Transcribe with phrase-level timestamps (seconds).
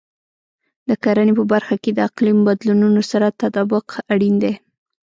[0.89, 4.53] د کرنې په برخه کې د اقلیم بدلونونو سره تطابق اړین دی.